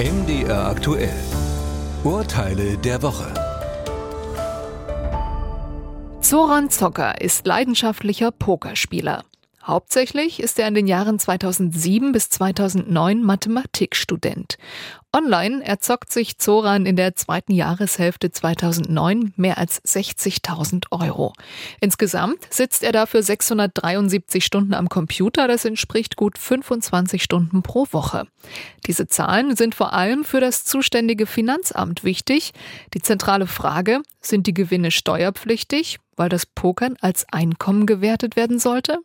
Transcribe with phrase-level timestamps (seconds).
[0.00, 1.12] MDR aktuell.
[2.04, 3.34] Urteile der Woche.
[6.22, 9.24] Zoran Zocker ist leidenschaftlicher Pokerspieler.
[9.62, 14.56] Hauptsächlich ist er in den Jahren 2007 bis 2009 Mathematikstudent.
[15.12, 21.34] Online erzockt sich Zoran in der zweiten Jahreshälfte 2009 mehr als 60.000 Euro.
[21.80, 28.26] Insgesamt sitzt er dafür 673 Stunden am Computer, das entspricht gut 25 Stunden pro Woche.
[28.86, 32.52] Diese Zahlen sind vor allem für das zuständige Finanzamt wichtig.
[32.94, 38.98] Die zentrale Frage, sind die Gewinne steuerpflichtig, weil das Pokern als Einkommen gewertet werden sollte?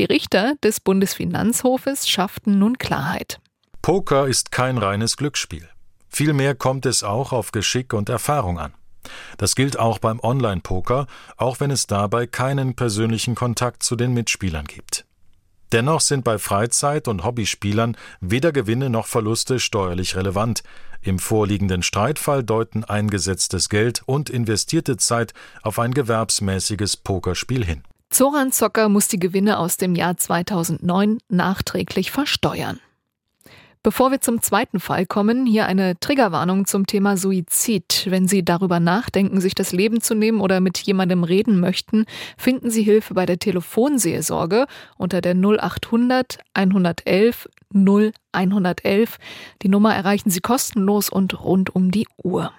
[0.00, 3.38] Die Richter des Bundesfinanzhofes schafften nun Klarheit.
[3.82, 5.68] Poker ist kein reines Glücksspiel.
[6.08, 8.72] Vielmehr kommt es auch auf Geschick und Erfahrung an.
[9.36, 14.64] Das gilt auch beim Online-Poker, auch wenn es dabei keinen persönlichen Kontakt zu den Mitspielern
[14.64, 15.04] gibt.
[15.70, 20.62] Dennoch sind bei Freizeit- und Hobbyspielern weder Gewinne noch Verluste steuerlich relevant.
[21.02, 27.82] Im vorliegenden Streitfall deuten eingesetztes Geld und investierte Zeit auf ein gewerbsmäßiges Pokerspiel hin.
[28.10, 32.80] Zoran Zocker muss die Gewinne aus dem Jahr 2009 nachträglich versteuern.
[33.82, 38.08] Bevor wir zum zweiten Fall kommen, hier eine Triggerwarnung zum Thema Suizid.
[38.10, 42.04] Wenn Sie darüber nachdenken, sich das Leben zu nehmen oder mit jemandem reden möchten,
[42.36, 44.66] finden Sie Hilfe bei der Telefonseelsorge
[44.98, 49.18] unter der 0800 111 0111.
[49.62, 52.52] Die Nummer erreichen Sie kostenlos und rund um die Uhr.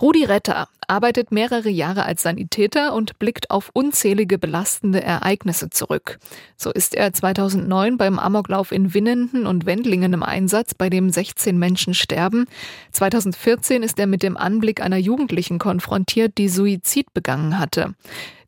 [0.00, 6.18] Rudi Retter arbeitet mehrere Jahre als Sanitäter und blickt auf unzählige belastende Ereignisse zurück.
[6.56, 11.58] So ist er 2009 beim Amoklauf in Winnenden und Wendlingen im Einsatz, bei dem 16
[11.58, 12.46] Menschen sterben.
[12.92, 17.94] 2014 ist er mit dem Anblick einer Jugendlichen konfrontiert, die Suizid begangen hatte.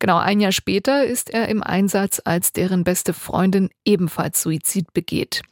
[0.00, 5.42] Genau ein Jahr später ist er im Einsatz, als deren beste Freundin ebenfalls Suizid begeht.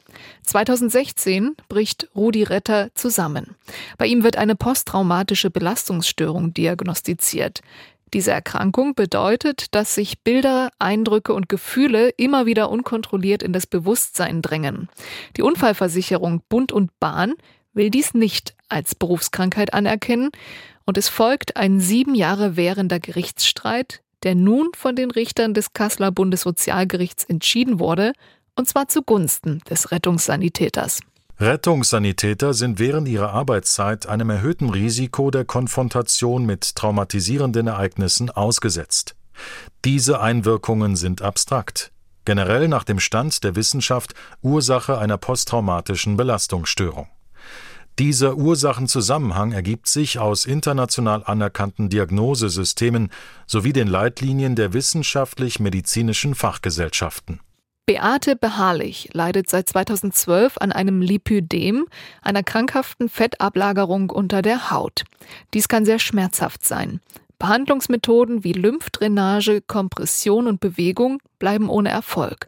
[0.43, 3.55] 2016 bricht Rudi Retter zusammen.
[3.99, 6.78] Bei ihm wird eine posttraumatische Belastungsstörung diagnostiziert.
[8.13, 14.41] Diese Erkrankung bedeutet, dass sich Bilder, Eindrücke und Gefühle immer wieder unkontrolliert in das Bewusstsein
[14.41, 14.89] drängen.
[15.37, 17.35] Die Unfallversicherung Bund und Bahn
[17.73, 20.29] will dies nicht als Berufskrankheit anerkennen
[20.85, 26.11] und es folgt ein sieben Jahre währender Gerichtsstreit, der nun von den Richtern des Kasseler
[26.11, 28.13] Bundessozialgerichts entschieden wurde,
[28.55, 30.99] und zwar zugunsten des Rettungssanitäters.
[31.41, 39.15] Rettungssanitäter sind während ihrer Arbeitszeit einem erhöhten Risiko der Konfrontation mit traumatisierenden Ereignissen ausgesetzt.
[39.85, 41.93] Diese Einwirkungen sind abstrakt,
[42.25, 47.07] generell nach dem Stand der Wissenschaft Ursache einer posttraumatischen Belastungsstörung.
[47.99, 53.11] Dieser Ursachenzusammenhang ergibt sich aus international anerkannten Diagnosesystemen
[53.47, 57.39] sowie den Leitlinien der wissenschaftlich-medizinischen Fachgesellschaften.
[57.89, 61.87] Beate Beharrlich leidet seit 2012 an einem Lipödem,
[62.21, 65.05] einer krankhaften Fettablagerung unter der Haut.
[65.55, 66.99] Dies kann sehr schmerzhaft sein.
[67.39, 72.47] Behandlungsmethoden wie Lymphdrainage, Kompression und Bewegung bleiben ohne Erfolg.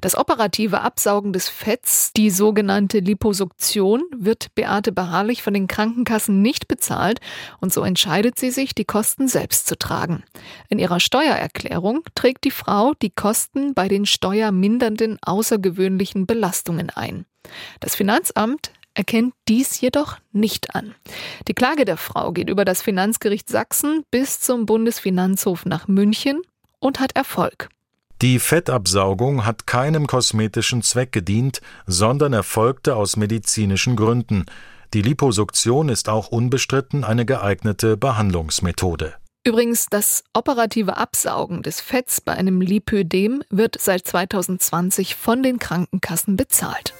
[0.00, 6.68] Das operative Absaugen des Fetts, die sogenannte Liposuktion, wird Beate Beharrlich von den Krankenkassen nicht
[6.68, 7.20] bezahlt
[7.60, 10.22] und so entscheidet sie sich, die Kosten selbst zu tragen.
[10.68, 17.26] In ihrer Steuererklärung trägt die Frau die Kosten bei den steuermindernden außergewöhnlichen Belastungen ein.
[17.80, 20.94] Das Finanzamt erkennt dies jedoch nicht an.
[21.46, 26.42] Die Klage der Frau geht über das Finanzgericht Sachsen bis zum Bundesfinanzhof nach München
[26.80, 27.68] und hat Erfolg.
[28.20, 34.46] Die Fettabsaugung hat keinem kosmetischen Zweck gedient, sondern erfolgte aus medizinischen Gründen.
[34.92, 39.14] Die Liposuktion ist auch unbestritten eine geeignete Behandlungsmethode.
[39.46, 46.36] Übrigens, das operative Absaugen des Fetts bei einem Lipödem wird seit 2020 von den Krankenkassen
[46.36, 46.92] bezahlt.